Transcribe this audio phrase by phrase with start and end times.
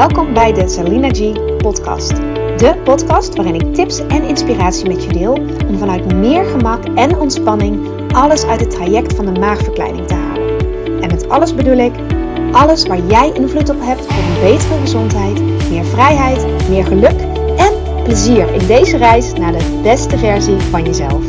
[0.00, 2.16] Welkom bij de Salina G podcast.
[2.56, 5.32] De podcast waarin ik tips en inspiratie met je deel
[5.66, 10.58] om vanuit meer gemak en ontspanning alles uit het traject van de maagverkleining te halen.
[11.02, 11.92] En met alles bedoel ik
[12.52, 15.40] alles waar jij invloed op hebt voor een betere gezondheid,
[15.70, 17.20] meer vrijheid, meer geluk
[17.56, 21.24] en plezier in deze reis naar de beste versie van jezelf.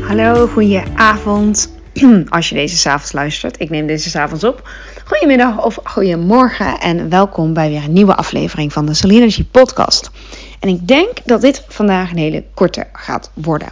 [0.00, 1.74] Hallo, goeie avond.
[2.28, 4.68] Als je deze s'avonds luistert, ik neem deze s'avonds op.
[5.06, 10.10] Goedemiddag of goedemorgen en welkom bij weer een nieuwe aflevering van de Salinergy podcast.
[10.60, 13.68] En ik denk dat dit vandaag een hele korte gaat worden.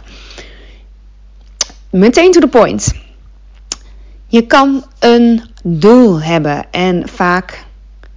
[1.89, 2.93] Meteen to the point.
[4.27, 7.65] Je kan een doel hebben en vaak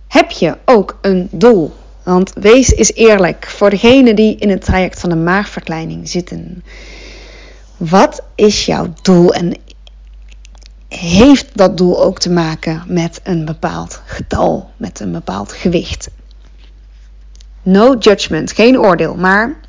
[0.08, 1.74] heb je ook een doel.
[2.02, 6.64] Want wees eens eerlijk, voor degenen die in het traject van de maagverkleining zitten.
[7.76, 9.34] Wat is jouw doel?
[9.34, 9.52] En
[10.88, 16.08] heeft dat doel ook te maken met een bepaald getal, met een bepaald gewicht.
[17.62, 19.60] No judgment, geen oordeel, maar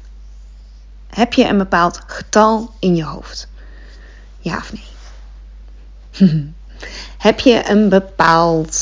[1.09, 3.47] heb je een bepaald getal in je hoofd?
[4.39, 4.88] Ja of nee?
[7.17, 8.77] heb je een bepaald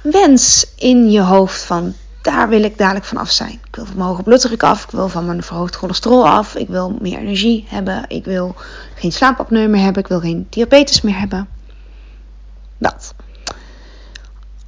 [0.00, 1.94] wens in je hoofd van
[2.26, 3.52] daar wil ik dadelijk van af zijn.
[3.52, 6.68] Ik wil van mijn hoge bloeddruk af, ik wil van mijn verhoogd cholesterol af, ik
[6.68, 8.54] wil meer energie hebben, ik wil
[8.94, 11.48] geen slaapapneu meer hebben, ik wil geen diabetes meer hebben.
[12.78, 13.14] Dat.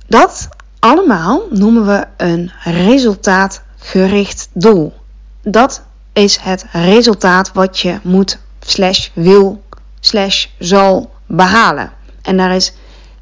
[0.06, 4.94] Dat allemaal noemen we een resultaatgericht doel.
[5.42, 9.62] Dat is het resultaat wat je moet, slash wil,
[10.00, 11.92] slash zal behalen.
[12.22, 12.72] En daar is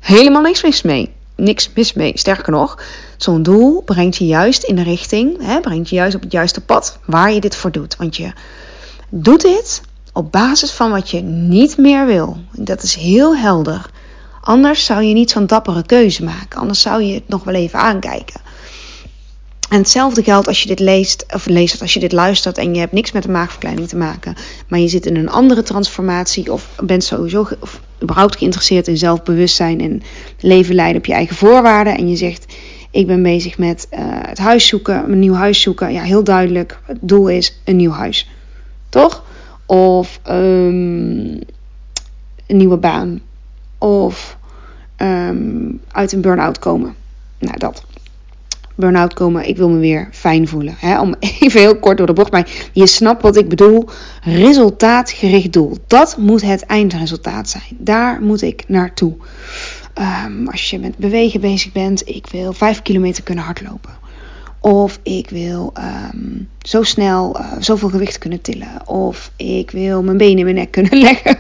[0.01, 1.16] helemaal niks mis mee.
[1.37, 2.19] Niks mis mee.
[2.19, 2.83] Sterker nog,
[3.17, 6.61] zo'n doel brengt je juist in de richting, hè, brengt je juist op het juiste
[6.61, 7.97] pad waar je dit voor doet.
[7.97, 8.33] Want je
[9.09, 12.37] doet dit op basis van wat je niet meer wil.
[12.53, 13.91] Dat is heel helder.
[14.41, 16.61] Anders zou je niet zo'n dappere keuze maken.
[16.61, 18.41] Anders zou je het nog wel even aankijken.
[19.69, 22.81] En hetzelfde geldt als je dit leest, of leest als je dit luistert en je
[22.81, 24.35] hebt niks met de maagverkleining te maken,
[24.69, 27.49] maar je zit in een andere transformatie of bent sowieso
[28.03, 30.03] überhaupt geïnteresseerd in zelfbewustzijn en
[30.41, 32.55] leven leiden op je eigen voorwaarden en je zegt
[32.97, 35.93] ik ben bezig met uh, het huis zoeken, een nieuw huis zoeken.
[35.93, 36.81] Ja, heel duidelijk.
[36.85, 38.31] Het doel is een nieuw huis.
[38.89, 39.25] Toch?
[39.67, 41.41] Of um,
[42.47, 43.21] een nieuwe baan.
[43.79, 44.39] Of
[44.97, 46.95] um, uit een burn-out komen.
[47.39, 47.85] Nou, dat.
[48.77, 50.75] Burn-out komen, ik wil me weer fijn voelen.
[50.79, 51.01] Hè?
[51.01, 52.33] Om even heel kort door de bocht.
[52.33, 53.89] Maar je snapt wat ik bedoel.
[54.23, 55.77] Resultaatgericht doel.
[55.87, 57.77] Dat moet het eindresultaat zijn.
[57.79, 59.15] Daar moet ik naartoe.
[60.27, 64.05] Um, als je met bewegen bezig bent, ik wil 5 kilometer kunnen hardlopen.
[64.61, 65.73] Of ik wil
[66.15, 68.89] um, zo snel uh, zoveel gewicht kunnen tillen.
[68.89, 71.39] Of ik wil mijn benen in mijn nek kunnen leggen.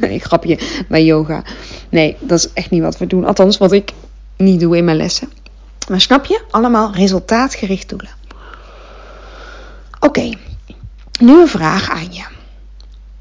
[0.00, 1.44] nee, grapje bij yoga.
[1.88, 3.24] Nee, dat is echt niet wat we doen.
[3.24, 3.92] Althans, wat ik
[4.36, 5.28] niet doe in mijn lessen.
[5.88, 6.44] Maar snap je?
[6.50, 8.10] Allemaal resultaatgericht doelen.
[10.00, 10.32] Oké,
[11.20, 12.24] nu een vraag aan je.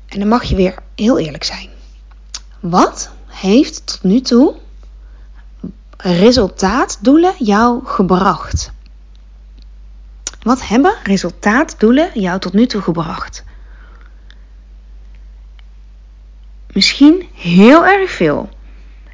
[0.08, 1.70] En dan mag je weer heel eerlijk zijn.
[2.60, 4.56] Wat heeft tot nu toe
[5.98, 8.72] resultaatdoelen jou gebracht?
[10.42, 13.44] Wat hebben resultaatdoelen jou tot nu toe gebracht?
[16.72, 18.50] Misschien heel erg veel.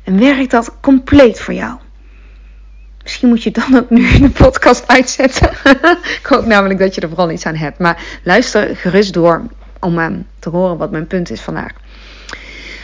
[0.03, 1.79] En werkt dat compleet voor jou?
[3.03, 5.49] Misschien moet je dan ook nu de podcast uitzetten.
[6.19, 7.79] Ik hoop namelijk dat je er vooral iets aan hebt.
[7.79, 9.41] Maar luister gerust door
[9.79, 11.71] om um, te horen wat mijn punt is vandaag.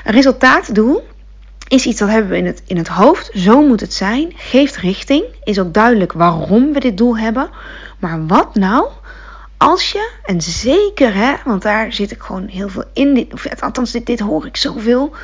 [0.04, 1.08] Een resultaatdoel
[1.68, 3.32] is iets dat hebben we in het, in het hoofd.
[3.34, 4.34] Zo moet het zijn.
[4.36, 5.24] Geeft richting.
[5.44, 7.50] Is ook duidelijk waarom we dit doel hebben.
[8.00, 8.88] Maar wat nou
[9.60, 13.14] als je, en zeker hè, want daar zit ik gewoon heel veel in.
[13.14, 15.16] Dit, of, althans, dit, dit hoor ik zoveel.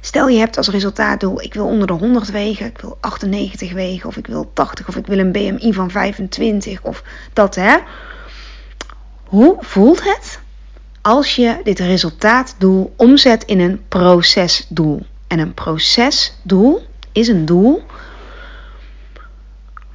[0.00, 4.08] Stel je hebt als resultaatdoel, ik wil onder de 100 wegen, ik wil 98 wegen,
[4.08, 7.02] of ik wil 80, of ik wil een BMI van 25, of
[7.32, 7.76] dat hè.
[9.24, 10.40] Hoe voelt het
[11.00, 15.06] als je dit resultaatdoel omzet in een procesdoel?
[15.26, 17.82] En een procesdoel is een doel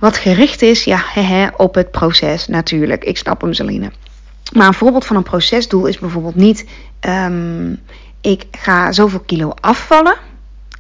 [0.06, 3.04] wat gericht is ja, op het proces natuurlijk.
[3.04, 3.92] Ik snap hem, Celine.
[4.54, 6.66] Maar een voorbeeld van een procesdoel is bijvoorbeeld niet...
[7.02, 7.81] Um,
[8.22, 10.16] ik ga zoveel kilo afvallen.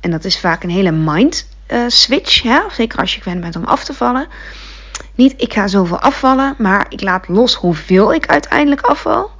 [0.01, 2.41] En dat is vaak een hele mind uh, switch.
[2.41, 2.59] Hè?
[2.71, 4.27] Zeker als je gewend bent om af te vallen.
[5.15, 9.31] Niet ik ga zoveel afvallen, maar ik laat los hoeveel ik uiteindelijk afval.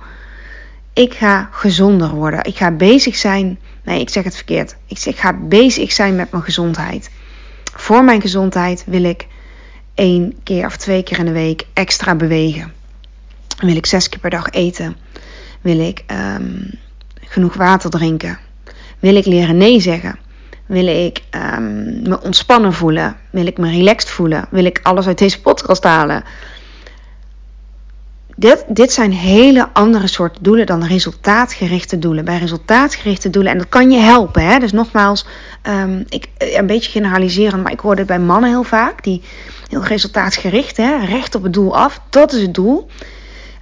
[0.93, 2.43] Ik ga gezonder worden.
[2.43, 4.75] Ik ga bezig zijn Nee, ik zeg het verkeerd.
[4.87, 7.09] Ik, zeg, ik ga bezig zijn met mijn gezondheid.
[7.75, 9.27] Voor mijn gezondheid wil ik
[9.95, 12.73] één keer of twee keer in de week extra bewegen.
[13.59, 14.95] Wil ik zes keer per dag eten.
[15.61, 16.03] Wil ik
[16.37, 16.69] um,
[17.21, 18.39] genoeg water drinken.
[18.99, 20.17] Wil ik leren nee zeggen.
[20.65, 23.15] Wil ik um, me ontspannen voelen?
[23.29, 24.47] Wil ik me relaxed voelen?
[24.49, 26.23] Wil ik alles uit deze podcast halen?
[28.35, 32.25] Dit, dit zijn hele andere soorten doelen dan resultaatgerichte doelen.
[32.25, 34.45] Bij resultaatgerichte doelen, en dat kan je helpen.
[34.45, 34.59] Hè?
[34.59, 35.25] Dus nogmaals,
[35.63, 39.03] um, ik, een beetje generaliserend, maar ik hoor dit bij mannen heel vaak.
[39.03, 39.21] Die
[39.83, 41.05] resultaatgericht, hè?
[41.05, 42.01] recht op het doel af.
[42.09, 42.89] Dat is het doel.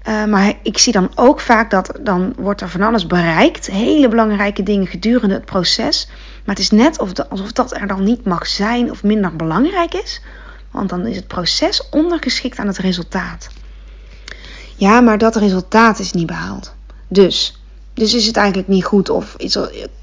[0.07, 3.67] Uh, maar ik zie dan ook vaak dat dan wordt er van alles bereikt.
[3.67, 6.07] Hele belangrijke dingen gedurende het proces.
[6.45, 9.93] Maar het is net of alsof dat er dan niet mag zijn of minder belangrijk
[9.93, 10.21] is.
[10.71, 13.49] Want dan is het proces ondergeschikt aan het resultaat.
[14.75, 16.73] Ja, maar dat resultaat is niet behaald.
[17.07, 17.61] Dus,
[17.93, 19.57] dus is het eigenlijk niet goed of is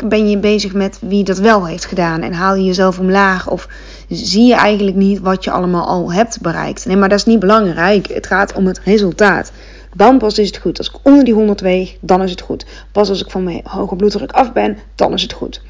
[0.05, 3.69] ben je bezig met wie dat wel heeft gedaan en haal je jezelf omlaag of
[4.11, 6.87] zie je eigenlijk niet wat je allemaal al hebt bereikt.
[6.87, 8.07] Nee, maar dat is niet belangrijk.
[8.07, 9.53] Het gaat om het resultaat.
[9.95, 10.79] Dan pas is het goed.
[10.79, 12.65] Als ik onder die 100 weeg, dan is het goed.
[12.93, 15.63] Pas als ik van mijn hoge bloeddruk af ben, dan is het goed.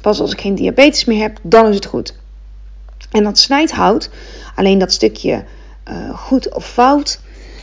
[0.00, 2.14] Pas als ik geen diabetes meer heb, dan is het goed.
[3.10, 4.10] En dat snijdt hout.
[4.54, 5.44] Alleen dat stukje
[5.90, 7.20] uh, goed of fout,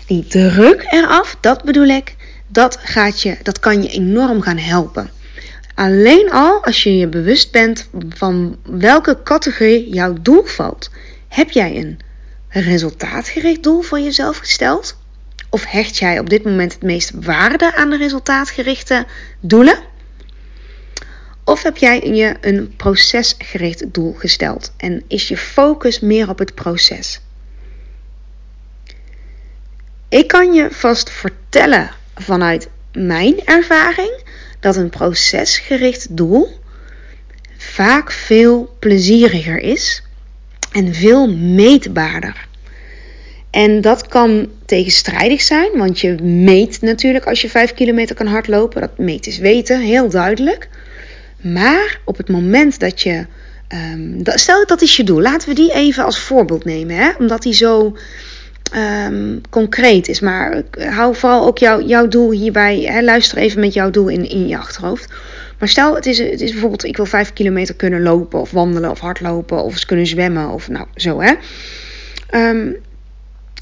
[0.08, 2.16] die druk eraf, dat bedoel ik,
[2.48, 5.10] dat, gaat je, dat kan je enorm gaan helpen.
[5.76, 10.90] Alleen al als je je bewust bent van welke categorie jouw doel valt.
[11.28, 12.00] Heb jij een
[12.50, 14.98] resultaatgericht doel voor jezelf gesteld?
[15.50, 19.06] Of hecht jij op dit moment het meest waarde aan de resultaatgerichte
[19.40, 19.78] doelen?
[21.44, 26.56] Of heb jij je een procesgericht doel gesteld en is je focus meer op het
[26.56, 27.22] proces?
[30.10, 34.24] Ik kan je vast vertellen vanuit mijn ervaring
[34.66, 36.60] dat een procesgericht doel
[37.58, 40.04] vaak veel plezieriger is
[40.72, 42.48] en veel meetbaarder.
[43.50, 48.82] En dat kan tegenstrijdig zijn, want je meet natuurlijk als je 5 kilometer kan hardlopen.
[48.82, 50.70] Dat meet is weten, heel duidelijk.
[51.42, 53.26] Maar op het moment dat je.
[53.94, 55.22] Um, stel dat is je doel.
[55.22, 57.12] Laten we die even als voorbeeld nemen, hè?
[57.20, 57.98] omdat die zo
[58.76, 60.20] um, concreet is.
[60.20, 62.80] Maar hou vooral ook jou, jouw doel hierbij.
[62.80, 63.02] Hè?
[63.02, 65.14] Luister even met jouw doel in, in je achterhoofd.
[65.60, 68.90] Maar stel, het is, het is bijvoorbeeld: ik wil 5 kilometer kunnen lopen, of wandelen,
[68.90, 71.34] of hardlopen, of eens kunnen zwemmen, of nou zo hè.
[72.50, 72.76] Um,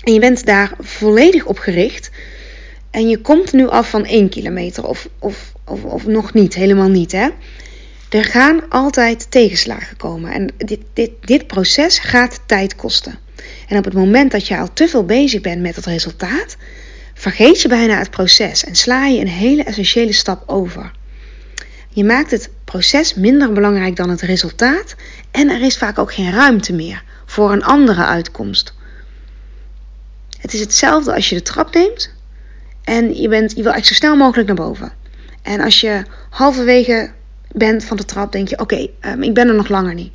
[0.04, 2.12] en je bent daar volledig op gericht.
[2.92, 6.90] En je komt nu af van 1 kilometer of, of, of, of nog niet, helemaal
[6.90, 7.12] niet.
[7.12, 7.30] Hè?
[8.10, 10.32] Er gaan altijd tegenslagen komen.
[10.32, 13.20] En dit, dit, dit proces gaat tijd kosten.
[13.68, 16.58] En op het moment dat je al te veel bezig bent met het resultaat,
[17.14, 20.92] vergeet je bijna het proces en sla je een hele essentiële stap over.
[21.90, 24.96] Je maakt het proces minder belangrijk dan het resultaat
[25.32, 28.74] en er is vaak ook geen ruimte meer voor een andere uitkomst.
[30.40, 32.14] Het is hetzelfde als je de trap neemt
[32.84, 34.92] en je, bent, je wil eigenlijk zo snel mogelijk naar boven.
[35.42, 37.12] En als je halverwege
[37.52, 40.14] bent van de trap, denk je: oké, ehm, ik ben er nog langer niet.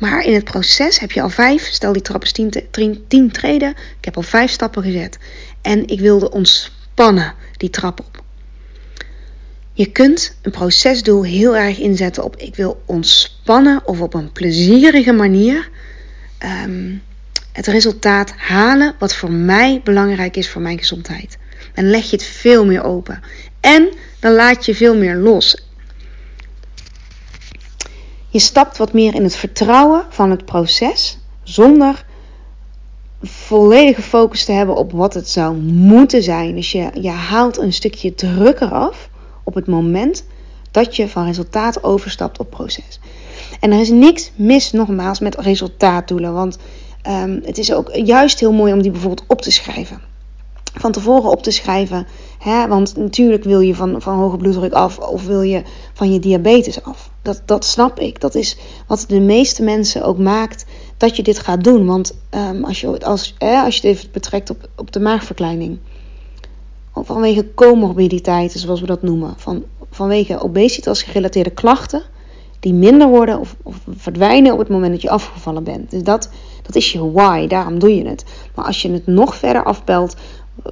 [0.00, 2.32] Maar in het proces heb je al vijf, stel die trap is
[3.08, 5.18] tien, treden, ik heb al vijf stappen gezet.
[5.62, 8.22] En ik wilde ontspannen die trap op.
[9.72, 15.12] Je kunt een procesdoel heel erg inzetten op ik wil ontspannen of op een plezierige
[15.12, 15.68] manier.
[16.64, 17.02] Um,
[17.52, 21.38] het resultaat halen wat voor mij belangrijk is voor mijn gezondheid.
[21.74, 23.20] En leg je het veel meer open.
[23.60, 23.88] En
[24.18, 25.69] dan laat je veel meer los.
[28.30, 32.04] Je stapt wat meer in het vertrouwen van het proces zonder
[33.22, 36.54] volledige focus te hebben op wat het zou moeten zijn.
[36.54, 39.08] Dus je, je haalt een stukje druk eraf
[39.44, 40.24] op het moment
[40.70, 43.00] dat je van resultaat overstapt op proces.
[43.60, 46.32] En er is niks mis, nogmaals, met resultaatdoelen.
[46.32, 46.58] Want
[47.08, 50.00] Um, het is ook juist heel mooi om die bijvoorbeeld op te schrijven.
[50.74, 52.06] Van tevoren op te schrijven.
[52.38, 52.68] Hè?
[52.68, 56.82] Want natuurlijk wil je van, van hoge bloeddruk af of wil je van je diabetes
[56.82, 57.09] af.
[57.22, 58.20] Dat, dat snap ik.
[58.20, 60.64] Dat is wat de meeste mensen ook maakt
[60.96, 61.86] dat je dit gaat doen.
[61.86, 65.78] Want um, als, je, als, als je het even betrekt op, op de maagverkleining.
[66.94, 69.34] Vanwege comorbiditeiten, zoals we dat noemen.
[69.36, 72.02] Van, vanwege obesitas gerelateerde klachten
[72.60, 75.90] die minder worden of, of, verdwijnen op het moment dat je afgevallen bent.
[75.90, 76.30] Dus dat,
[76.62, 78.24] dat is je why, daarom doe je het.
[78.54, 80.16] Maar als je het nog verder afbelt,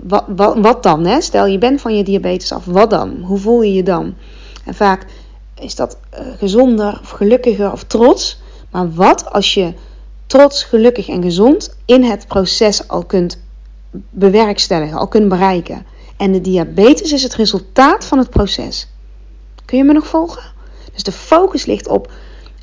[0.03, 1.07] wat, wat, wat dan?
[1.07, 1.21] Hè?
[1.21, 3.17] Stel je bent van je diabetes af, wat dan?
[3.23, 4.15] Hoe voel je je dan?
[4.65, 5.07] En vaak
[5.61, 8.41] is dat uh, gezonder of gelukkiger of trots.
[8.71, 9.73] Maar wat als je
[10.27, 13.39] trots, gelukkig en gezond in het proces al kunt
[14.11, 15.87] bewerkstelligen, al kunt bereiken?
[16.17, 18.89] En de diabetes is het resultaat van het proces.
[19.65, 20.43] Kun je me nog volgen?
[20.93, 22.13] Dus de focus ligt op: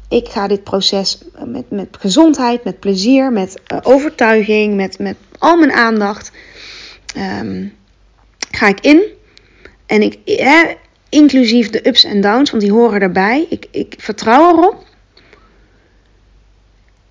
[0.09, 5.57] ik ga dit proces met, met gezondheid, met plezier, met uh, overtuiging, met, met al
[5.57, 6.31] mijn aandacht.
[7.17, 7.73] Um,
[8.51, 9.03] ga ik in.
[9.85, 10.19] En ik,
[11.15, 13.45] inclusief de ups en downs, want die horen erbij.
[13.49, 14.83] Ik, ik vertrouw erop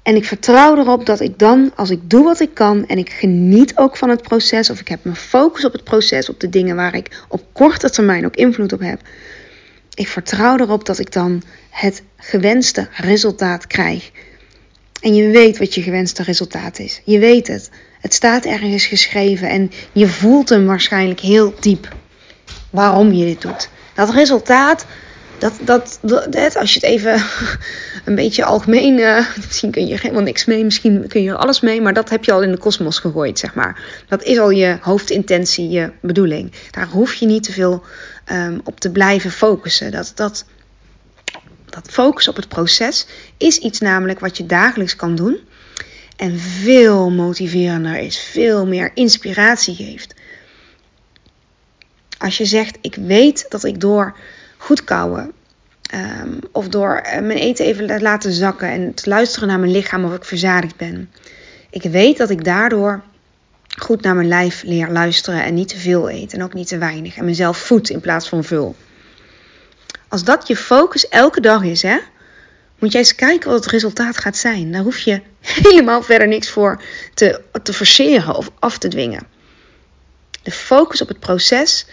[0.02, 3.10] En ik vertrouw erop dat ik dan, als ik doe wat ik kan en ik
[3.10, 6.48] geniet ook van het proces, of ik heb mijn focus op het proces, op de
[6.48, 9.00] dingen waar ik op korte termijn ook invloed op heb.
[9.94, 14.10] Ik vertrouw erop dat ik dan het gewenste resultaat krijg.
[15.00, 17.00] En je weet wat je gewenste resultaat is.
[17.04, 17.70] Je weet het.
[18.00, 21.88] Het staat ergens geschreven en je voelt hem waarschijnlijk heel diep.
[22.70, 23.68] Waarom je dit doet.
[23.94, 24.86] Dat resultaat,
[25.38, 27.22] dat, dat, dat, als je het even
[28.04, 31.60] een beetje algemeen, uh, misschien kun je helemaal niks mee, misschien kun je er alles
[31.60, 34.04] mee, maar dat heb je al in de kosmos gegooid, zeg maar.
[34.08, 36.52] Dat is al je hoofdintentie, je bedoeling.
[36.70, 37.82] Daar hoef je niet te veel
[38.32, 39.90] um, op te blijven focussen.
[39.90, 40.44] Dat, dat,
[41.64, 45.38] dat focus op het proces is iets namelijk wat je dagelijks kan doen.
[46.16, 50.13] En veel motiverender is, veel meer inspiratie geeft.
[52.24, 54.16] Als je zegt, ik weet dat ik door
[54.56, 55.32] goed kouwen
[55.94, 60.04] um, of door eh, mijn eten even laten zakken en te luisteren naar mijn lichaam
[60.04, 61.10] of ik verzadigd ben.
[61.70, 63.02] Ik weet dat ik daardoor
[63.78, 66.78] goed naar mijn lijf leer luisteren en niet te veel eet en ook niet te
[66.78, 67.16] weinig.
[67.16, 68.76] En mezelf voed in plaats van vul.
[70.08, 71.98] Als dat je focus elke dag is, hè,
[72.78, 74.72] moet jij eens kijken wat het resultaat gaat zijn.
[74.72, 75.20] Daar hoef je
[75.68, 76.82] helemaal verder niks voor
[77.14, 79.26] te, te forceren of af te dwingen.
[80.42, 81.86] De focus op het proces.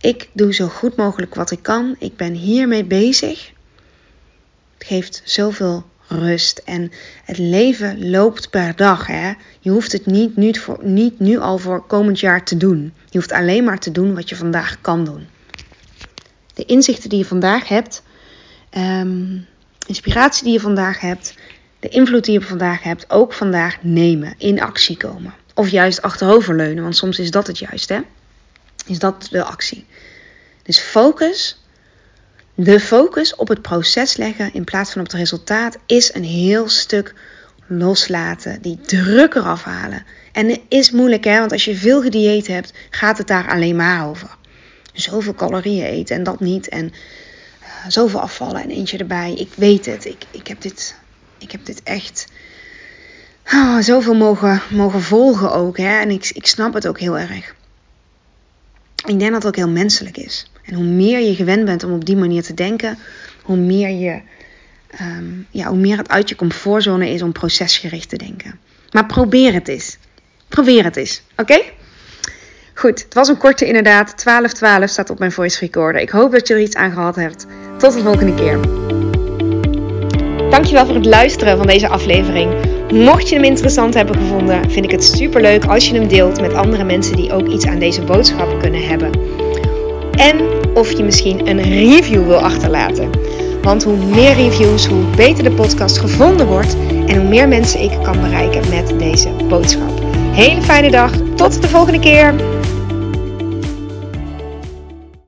[0.00, 1.96] Ik doe zo goed mogelijk wat ik kan.
[1.98, 3.52] Ik ben hiermee bezig.
[4.78, 6.58] Het geeft zoveel rust.
[6.58, 6.92] En
[7.24, 9.06] het leven loopt per dag.
[9.06, 9.32] Hè?
[9.60, 12.92] Je hoeft het niet nu, niet nu al voor komend jaar te doen.
[13.10, 15.26] Je hoeft alleen maar te doen wat je vandaag kan doen.
[16.54, 18.02] De inzichten die je vandaag hebt,
[18.76, 19.46] um,
[19.86, 21.34] inspiratie die je vandaag hebt,
[21.80, 25.34] de invloed die je vandaag hebt, ook vandaag nemen, in actie komen.
[25.54, 28.00] Of juist achteroverleunen, want soms is dat het juist, hè?
[28.86, 29.86] Is dat de actie.
[30.62, 31.60] Dus focus
[32.54, 36.68] de focus op het proces leggen in plaats van op het resultaat is een heel
[36.68, 37.14] stuk
[37.66, 40.04] loslaten, die druk eraf halen.
[40.32, 43.76] En het is moeilijk, hè, want als je veel gedieet hebt, gaat het daar alleen
[43.76, 44.36] maar over.
[44.92, 46.68] Zoveel calorieën eten en dat niet.
[46.68, 49.34] En uh, zoveel afvallen en eentje erbij.
[49.34, 50.04] Ik weet het.
[50.04, 50.94] Ik, ik, heb, dit,
[51.38, 52.26] ik heb dit echt
[53.52, 55.76] oh, zoveel mogen, mogen volgen ook.
[55.76, 56.00] Hè?
[56.00, 57.54] En ik, ik snap het ook heel erg.
[59.06, 60.50] Ik denk dat het ook heel menselijk is.
[60.64, 62.98] En hoe meer je gewend bent om op die manier te denken,
[63.42, 64.20] hoe meer, je,
[64.90, 68.58] ehm, ja, hoe meer het uit je comfortzone is om procesgericht te denken.
[68.90, 69.98] Maar probeer het eens.
[70.48, 71.22] Probeer het eens.
[71.36, 71.62] Oké?
[72.74, 74.14] Goed, het was een korte inderdaad.
[74.16, 76.00] 12.12 staat op mijn voice recorder.
[76.00, 77.46] Ik hoop dat je er iets aan gehad hebt.
[77.78, 78.60] Tot de volgende keer.
[80.50, 82.79] Dankjewel voor het luisteren van deze aflevering.
[82.92, 86.40] Mocht je hem interessant hebben gevonden, vind ik het super leuk als je hem deelt
[86.40, 89.10] met andere mensen die ook iets aan deze boodschap kunnen hebben.
[90.16, 90.40] En
[90.74, 93.10] of je misschien een review wil achterlaten.
[93.62, 97.92] Want hoe meer reviews, hoe beter de podcast gevonden wordt en hoe meer mensen ik
[98.02, 100.02] kan bereiken met deze boodschap.
[100.32, 102.34] Hele fijne dag, tot de volgende keer!